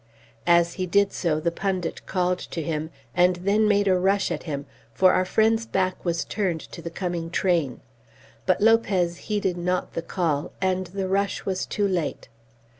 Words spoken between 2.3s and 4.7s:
to him, and then made a rush at him,